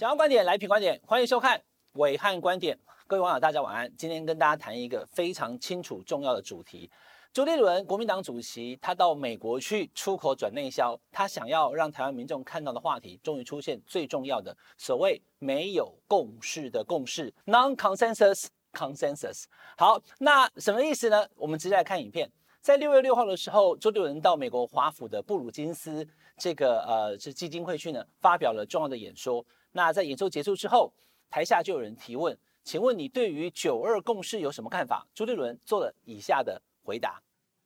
[0.00, 1.62] 想要观点来品观点，欢迎收看
[1.92, 2.78] 暐瀚观点。
[3.06, 3.94] 各位网友，大家晚安。
[3.98, 6.90] 今天跟大家谈一个非常清楚重要的主题。
[7.34, 19.44] 朱立伦，国民党主席，他到美国去出口转内销，他想要让台湾民众看到的话题，终于出现最重要的所谓没有共识的共识 （non-consensus consensus）。
[19.76, 21.28] 好，那什么意思呢？
[21.36, 22.32] 我们直接来看影片。
[22.62, 26.08] 在六月六号的时候，朱立伦到美国华府的布鲁金斯
[26.38, 29.44] 这个呃是基金会去呢，发表了重要的演说。
[29.71, 30.93] 那在演说结束之后，
[31.29, 36.61] 台下就有人提问：“请问你对于九二共识有什么看法？”朱立伦做了以下的。
[36.83, 37.21] 回答：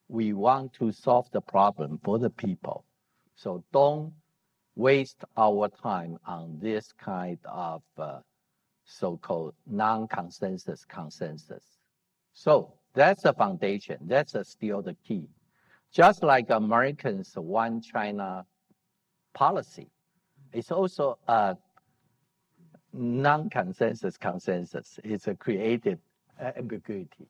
[0.07, 2.83] We want to solve the problem for the people,
[3.35, 4.13] so don't
[4.75, 8.21] waste our time on this kind of uh,
[8.85, 11.63] so-called non-consensus consensus.
[12.33, 14.07] So that's the foundation.
[14.07, 15.27] That's still the key.
[15.91, 18.45] Just like Americans' one China
[19.33, 19.89] policy,
[20.53, 21.57] it's also a
[22.94, 24.98] non-consensus consensus.
[25.02, 25.98] is a creative
[26.38, 27.26] ambiguity.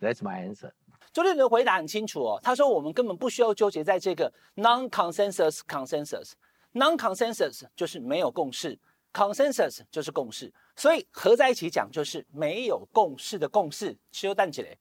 [0.00, 0.72] That's my answer.
[1.12, 8.78] 朱立伦的回答很清楚哦，他说我们根本不需要纠结在这个 non-consensus consensus，non-consensus 就是没有共识
[9.12, 13.96] ，consensus 就是共识，所以合在一起讲就是没有共识的共识。
[14.10, 14.74] 修蛋起来，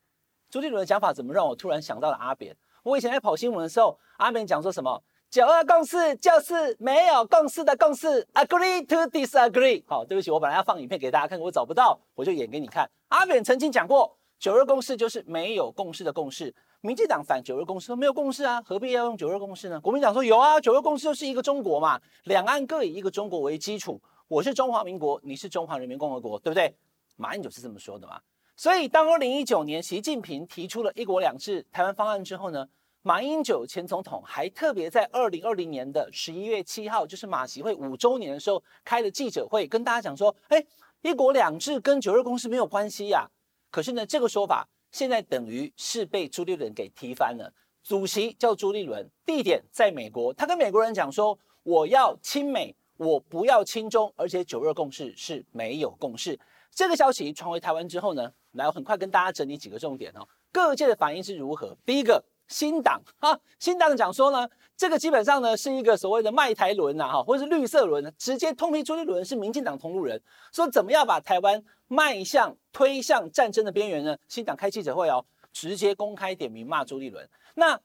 [0.49, 2.55] 朱立伦的讲法怎么让我突然想到了阿扁？
[2.83, 5.03] 我以前在跑新闻的时候，阿扁讲说什么？
[5.31, 9.81] 九二共识就是没有共识的共识，agree to disagree。
[9.87, 12.85] 好，对不起，我本来要放影片给大家看，我找不到，我就演给你看。
[13.07, 14.13] 阿扁曾经讲过。
[14.37, 19.79] 九二共识就是没有共识的共识，民进党反九二共识都没有共识啊，何必要用九二共识呢？
[19.79, 26.75] 国民党说有啊，九二共识就是一个中国嘛，两岸各以一个中国为基础，我是中华民国，你是中华人民共和国，对不对？
[27.15, 28.19] 马英九是这么说的嘛。
[28.57, 32.67] 所以当二零一九年习近平提出了一国两制台湾方案之后呢，
[33.03, 40.63] 马英九前总统还特别在二零二零年的十一月七号，就是马习会五周年的时候开了记者会，跟大家讲说，哎，
[41.01, 43.27] 一国两制跟九二共识没有关系呀、
[43.71, 47.51] 可是呢，这个说法现在等于是被朱立伦给踢翻了。
[47.83, 56.39] 主席叫朱立伦，地点在美国，他跟美国人讲说：“我要亲美，我不要亲中，而且九二共识是没有共识。”
[56.69, 60.27] 这个消息传回台湾之后呢，来，我很快跟大家整理几个重点哦。
[60.51, 61.75] 各界的反应是如何？
[61.83, 62.23] 第一个。
[62.51, 74.17] 新党哈，新党讲说呢，这个基本上呢是一个所谓的卖台轮呐哈，或者是绿色轮，直接痛批朱立伦是民进党同路人，说怎么样把台湾迈向推向战争的边缘呢？
[74.27, 77.27] 新党开记者会哦，直接公开点名骂朱立伦。
[77.55, 77.79] 那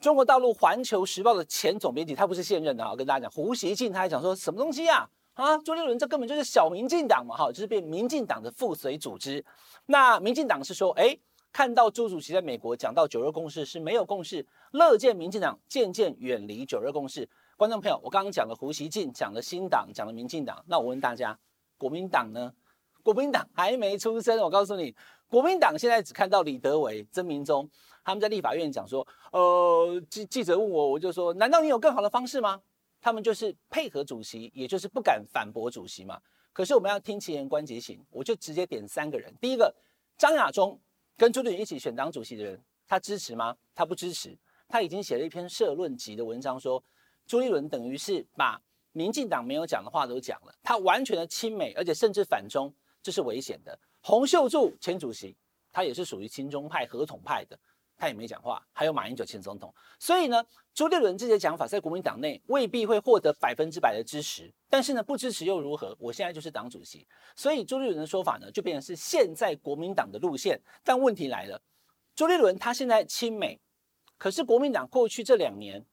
[0.00, 5.08] 中国大陆环球时报的前总编辑，他不是现任的啊，跟大家讲，胡锡进他还讲说什么东西呀？
[5.34, 9.44] 啊，朱立伦这根本就是小民进党嘛哈，就是被民进党的附随组织。
[9.86, 11.16] 那民进党是说，哎。
[11.54, 17.30] 看到朱主席在美国讲到九二共识是没有共识，乐见民进党渐渐远离九二共识。
[17.56, 21.38] 观众朋友，我刚刚讲了胡锡进，讲了新党，讲了民进党，那我问大家，
[21.78, 22.52] 国民党呢？
[23.04, 24.36] 国民党还没出生。
[24.40, 24.92] 我告诉你，
[25.28, 27.70] 国民党现在只看到李德维、曾明忠
[28.04, 32.60] 他们在立法院讲说，呃，记记者问我，我就说，难道你有更好的方式吗？
[33.00, 36.20] 他们就是配合主席，也就是不敢反驳主席嘛。
[36.52, 39.32] 可是我们要听其言观其行，我就直接点三个人。
[39.40, 39.72] 第一个，
[40.18, 40.76] 张亚中。
[41.16, 43.56] 跟朱立伦一起选党主席的人，他支持吗？
[43.74, 44.36] 他不支持。
[44.66, 46.82] 他已经写了一篇社论集的文章说，
[47.26, 48.60] 朱立伦等于是把
[48.92, 53.78] 民进党没有讲的话都讲了，他完全的亲美，而且甚至反中，这是危险的。
[54.00, 55.36] 洪秀柱前主席，
[55.70, 57.58] 他也是属于亲中派、合统派的。
[57.96, 60.44] 他也没讲话，还有马英九前总统，所以呢，
[60.74, 65.96] 朱立伦这些讲法在国民党内未必会获得百分之百的支持，但是呢，不支持又如何？
[66.00, 67.06] 我现在就是党主席，
[67.36, 70.60] 所以朱立伦的说法呢，就变成是现在国民党的路线。
[70.82, 71.60] 但问题来了，
[72.14, 73.60] 朱立伦他现在亲美，
[74.18, 75.84] 可是国民党过去这两年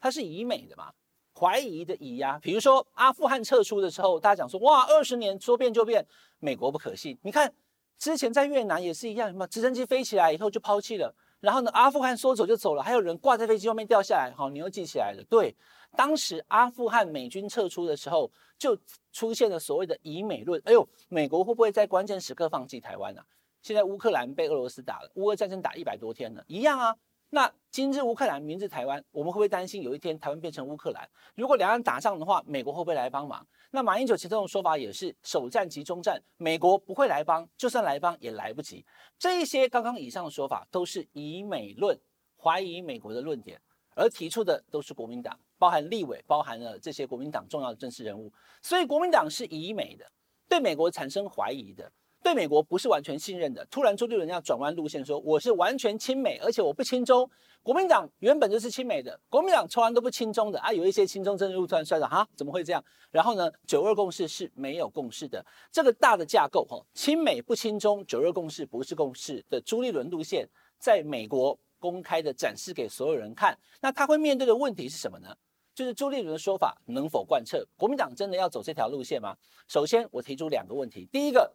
[0.00, 0.92] 他是以美的嘛，
[1.34, 2.38] 怀疑的疑呀。
[2.40, 6.06] 比如说阿富汗撤出的时候，大家讲说哇，二十年说变就变，
[6.38, 7.18] 美国不可信。
[7.22, 7.52] 你看
[7.98, 11.14] 之前在越南也是一样，什么直升机飞起来以后就抛弃了。
[11.40, 15.22] 然后呢，阿富汗说走就走了，还有人挂在飞机外面掉下来，好，你又记起来了。
[15.28, 15.54] 对，
[15.94, 18.76] 当时阿富汗美军撤出的时候，就
[19.12, 20.60] 出现了所谓的以美论。
[20.64, 23.24] 哎呦，美国会不会在关键时刻放弃台湾啊？
[23.60, 26.96] 现在乌克兰被俄罗斯打了，乌俄战争打一百多天了，一样啊。
[27.34, 31.04] 那今日乌克兰，明日台湾，我们会不会担心有一天台湾变成乌克兰？
[31.34, 33.44] 如果两岸打仗的话，美国会不会来帮忙？
[33.72, 38.86] 那马英九其实这种说法也是首战即终战，美国不会来帮，就算来帮也来不及。
[39.18, 41.98] 这一些刚刚以上的说法都是以美论，
[42.40, 43.60] 怀疑美国的论点，
[43.96, 48.32] 而提出的都是国民党，包含立委，包含了这些国民党重要的政治人物。
[48.62, 50.08] 所以国民党是以美的，
[50.48, 51.90] 对美国产生怀疑的。
[52.24, 53.62] 对美国不是完全信任的。
[53.66, 57.30] 突然朱立伦要转弯路线，说我是完全亲美，而且我不亲中。
[57.62, 60.72] 国民党原本就是亲美的，国民党从来都不亲中的啊。
[60.72, 62.82] 有一些亲中政治路突然摔倒，哈，怎么会这样？
[63.10, 65.44] 然后呢，九二共识是没有共识的。
[65.70, 70.48] 这个大的架构，哈，亲美不亲中，九二共识不是共识的朱立伦路线，
[70.78, 73.54] 在美国公开的展示给所有人看。
[73.82, 75.28] 那他会面对的问题是什么呢？
[75.74, 77.62] 就是朱立伦的说法能否贯彻？
[77.76, 79.36] 国民党真的要走这条路线吗？
[79.68, 81.06] 首先，我提出两个问题。
[81.12, 81.52] 第一个，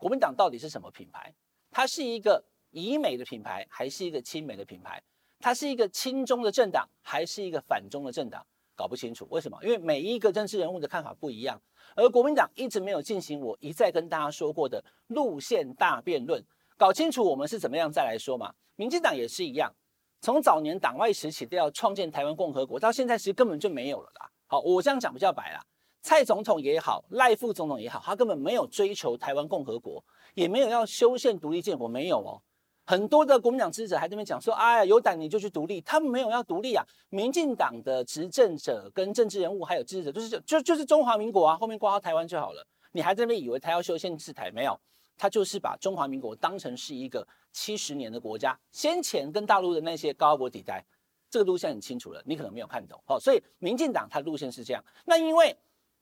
[0.00, 1.30] 国民党到底是什么品牌？
[1.70, 5.00] 它是一个以美的品牌，还是一个亲美的品牌？
[5.38, 8.44] 它是一个亲中的政党，还是一个反中的政党？
[8.74, 9.28] 搞不清楚。
[9.30, 9.58] 为什么？
[9.62, 11.60] 因为每一个政治人物的看法不一样，
[11.94, 16.42] 而国民党一直没有进行我一再跟大家说过的路线大辩论。
[16.78, 18.54] 搞清楚我们是怎么样再来说嘛。
[18.76, 19.70] 民进党也是一样。
[20.22, 24.30] 从早年党外时期都要创建台湾共和国，到现在其实根本就没有了啦。
[24.46, 25.62] 好，我这样讲比较白啦。
[26.02, 30.02] 蔡总统也好，赖副总统也好，他根本没有追求台湾共和国，
[30.34, 32.40] 也没有要修宪独立建国，没有哦。
[32.86, 36.84] 很多的国民党支持者还在那边讲说，哎呀，有胆你就去独立，他们没有要独立啊。
[37.10, 42.66] 民进党的执政者跟政治人物还有支持者，就是就就是中华民国啊，后面挂号台湾就好了。
[42.92, 44.78] 你还在那边以为他要修宪制台没有？
[45.16, 50.84] 他就是把中华民国当成是一个七十年的国家，先前跟大陆的那些高压地带，
[51.28, 52.98] 这个路线很清楚了，你可能没有看懂。
[53.04, 54.82] 好，所以民进党它的路线是这样。
[55.04, 55.54] 那因为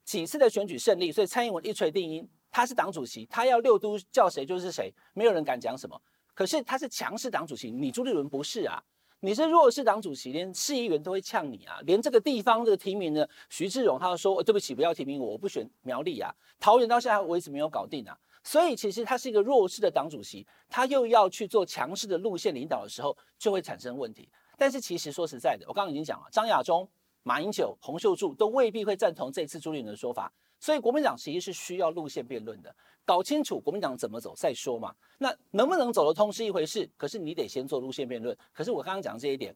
[0.09, 6.01] 几次的选举胜利，所以蔡英文一锤定音，他是党主席，他要六都叫谁就是谁，没有人敢讲什么。
[6.33, 8.83] 可是他是强势党主席，你朱立伦不是啊，
[9.19, 18.17] 你是弱势党主席，连市议员都会呛你啊，连这个地方的提名的徐志荣，他都说对不起，不要提名我，我不选苗栗啊，桃园到现在为止没有搞定啊。
[18.43, 24.27] 所以其实他是一个弱势的党主席，他又要去做强势的路线领导的时候，就会产生问题。
[24.57, 26.89] 但是其实说实在的，我刚刚已经讲了，张亚中、
[27.23, 30.31] 马英九、洪秀柱都未必会赞同这次朱立伦的说法。
[30.59, 32.75] 所以国民党其实是需要路线辩论的，
[33.05, 34.93] 搞清楚国民党怎么走再说嘛。
[35.17, 38.37] 那能不能走得通是一回事，可是你得先做路线辩论。
[38.51, 39.55] 可是我刚刚讲的这一点，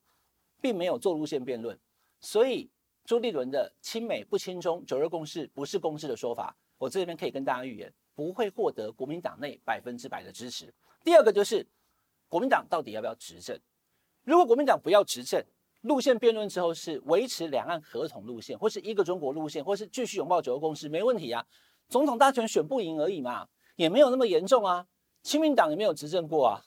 [0.61, 1.77] 并没有做路线辩论，
[2.21, 2.69] 所以
[3.03, 7.93] 朱立伦的亲美不亲中、九二共识不是共识的说法，我这边可以跟大家预言。
[8.15, 10.71] 不会获得国民党内百分之百的支持。
[11.03, 11.65] 第二个就是
[12.29, 13.59] 国民党到底要不要执政？
[14.23, 15.43] 如果国民党不要执政，
[15.83, 21.45] 路线辩论之后是维持两岸合同路线，或是一个中国路线，或是继续拥抱九二共识，没问题啊。
[21.89, 24.87] 总统大选选不赢而已嘛，也没有那么严重啊。
[25.23, 26.61] 亲民党也没有执政过啊，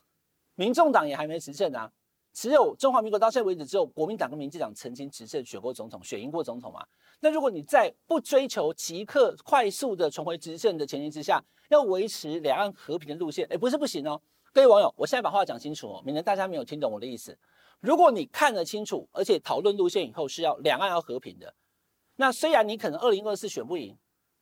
[0.54, 1.90] 民众党也还没执政啊。
[2.34, 6.86] 只有中华民国到现在为止，只有国民党跟民进党曾经执政选过总统，选赢过总统嘛。
[7.20, 14.20] 那如果你在不追求即刻快速的重回执政的前提之下，要维持两岸和平的路线，哎，不是不行哦。
[14.52, 17.36] 各位网友，我现在把话讲清楚哦，免得大家没有听懂我的意思。
[17.80, 21.54] 如果你看得清楚，而且讨论路线以后是要两岸要和平的，
[22.16, 23.96] 那虽然你可能二零二四选不赢，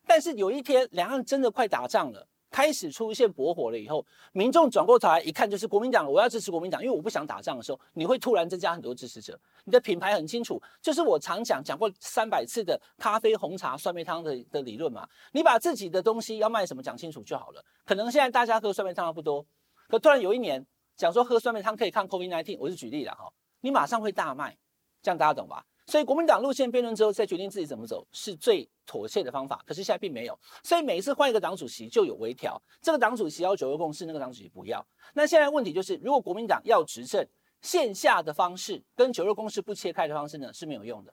[0.07, 2.29] 但是有一天两岸真的快打仗了。
[2.51, 9.37] 开始出现驳火了以后，民众转过头来一看，就是国民党，我要支持国民党，因为我不想打仗的时候，你会突然增加很多支持者。
[9.65, 15.05] 你的品牌很清楚，就是我常讲讲过三百次的咖啡、红茶、酸梅汤的的理论嘛。
[15.33, 17.65] 你把自己的东西要卖什么讲清楚就好了。
[17.85, 19.45] 可能现在大家喝酸梅汤的不多，
[19.89, 20.65] 可突然有一年
[20.96, 24.56] 讲说喝酸梅汤可以抗 COVID-19，我是举例了哈，你马上会大卖，
[25.02, 25.64] 这样大家懂吧？
[25.87, 29.62] 所以国民党路线辩论之后，再决定自己怎么走是最妥协的方法。
[29.67, 32.61] 可是现在并没有，所以每一次换一个党主席就有微调。
[32.81, 34.85] 这个党主席要九二共识，那个党主席不要。
[35.14, 37.26] 那现在问题就是，如果国民党要执政，
[37.60, 41.13] 线下的方式跟九二共识不切开的方式呢是没有用的。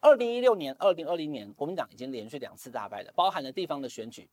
[0.00, 4.28] 二零一六年、二零二零年，国民党已经连续两次大败了，包含了地方的选举，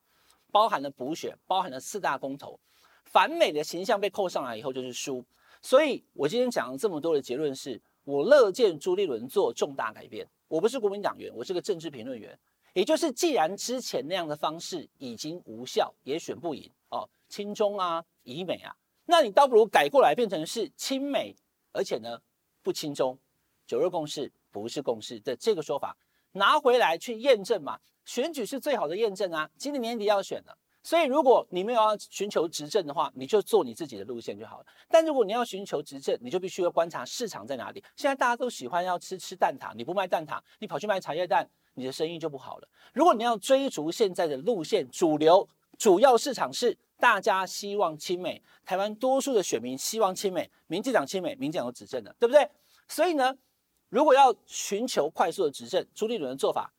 [0.51, 2.60] 包含了补选，包含了四大公投，
[3.03, 5.24] 反美的形象被扣上来以后就是输。
[5.62, 7.81] 所以我今天讲了这么多的结论是。
[8.05, 10.27] 我乐见朱立伦做重大改变。
[10.50, 12.38] 我不是国民党员，我是个政治评论员。
[12.74, 21.33] 也就是，既然之前那样的方式已经无效，也选不赢哦，亲中啊、以美啊，那你倒不如改过来，变成是亲美，
[21.72, 22.19] 而且呢
[22.62, 23.17] 不亲中，
[23.65, 25.95] 九二共识不是共识的这个说法，
[26.33, 27.79] 拿回来去验证嘛。
[28.03, 29.50] 选举是最好的验证啊。
[29.57, 30.57] 今年年底要选了。
[30.86, 34.66] 所以，如果你没有要寻求执政的话，你就做你自己的路线就好了。
[34.90, 37.82] 但如果你要寻求执政，你就必须要观察市场在哪里。
[37.96, 42.68] 现在大家都喜欢要吃吃蛋挞，你不卖蛋挞，你跑去卖茶叶蛋，你的生意就不好了。
[42.92, 45.48] 如果你要追逐现在的路线，主流
[45.78, 52.46] 主要市场是大家希望亲美，台湾多数的选民希望亲美，民进党亲美，民进党有执政的，对不对？
[52.90, 53.34] 所以呢，
[53.88, 56.74] 如果要寻求快速的执政，朱立伦的做法。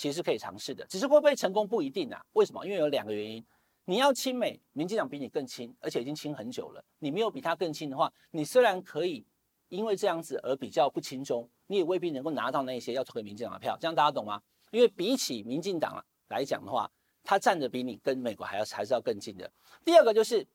[0.00, 2.24] 其实是可以尝试的，只是会不会成功不一定啊。
[2.32, 2.64] 为什么？
[2.64, 3.44] 因为有两个原因。
[3.84, 6.82] 你要亲美，民进党比你更亲，而且已经亲很久了。
[7.00, 9.22] 你没有比他更亲的话，你虽然可以
[9.68, 13.76] 因为这样子而比较不亲中，你也未必能够拿到那些要投给民进党的票。
[13.78, 14.40] 这样大家懂吗？
[14.70, 16.90] 因为比起民进党来讲的话，
[17.22, 19.52] 他站的比你跟美国还要还是要更近的。
[19.84, 20.46] 第二个就是，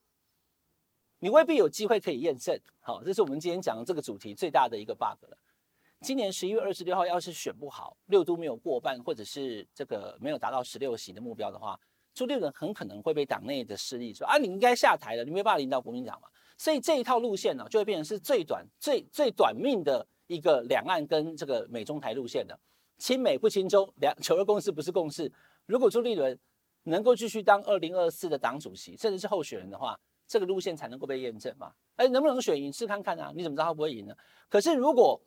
[1.20, 2.58] 你未必有机会可以验证。
[2.80, 5.38] 好，这是我们今天讲的这个主题最大的一个 bug 了。
[6.02, 11.78] 今年十一月二十六号要是选不好，六都没有过半，或者是这个没有达到十六席的目标的话，
[12.14, 16.28] 朱立伦很可能会被党内的势力说啊，你应该下台了，你没办法领导国民党嘛。
[16.58, 22.58] 所以这一套路线呢，就会变成是最短、最最短命的一个两岸跟这个美中台路线的。
[22.98, 25.30] 亲美不亲中，两九二共识不是共识。
[25.66, 26.38] 如果朱立伦
[26.84, 31.72] 能够继续当二零二四的党主席，甚至是候选人的话，这个路线才能够被验证嘛？
[31.96, 33.32] 哎，能不能选赢试看看啊？
[33.34, 34.14] 你怎么知道他不会赢呢？
[34.48, 35.20] 可是如果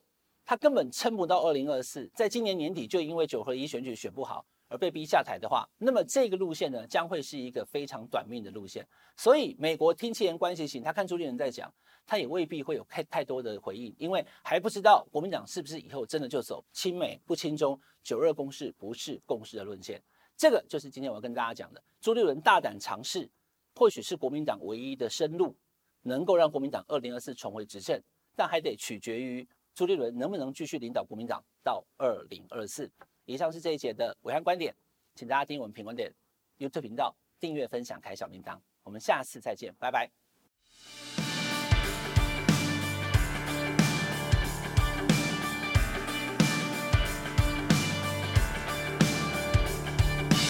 [0.49, 8.83] 他根本撑不到二零二四，在今年年底就因为九合一选举选不好而被逼下台的话，那么这个路线呢，将会是一个非常短命的路线。
[9.15, 11.71] 所以美国听其言观其行，他看朱立伦在讲，
[12.03, 20.01] 他也未必会有太太多的回应，因为还不知道国民党是不是以后真的就走亲美不亲中、九二共识不是共识的论线。
[20.35, 23.29] 这个就是今天我要跟大家讲的，朱立伦大胆尝试，
[23.75, 25.55] 或许是国民党唯一的生路，
[26.01, 28.01] 能够让国民党二零二四重回执政，
[28.35, 29.47] 但还得取决于
[29.79, 32.91] 朱立伦能不能继续领导国民党到二零二四。
[33.23, 34.75] 以上是这一节的伟汉观点，
[35.15, 36.13] 请大家订阅我们评观点
[36.57, 40.18] YouTube 频道，订阅、分享、开小铃铛，我们下次再见，拜拜。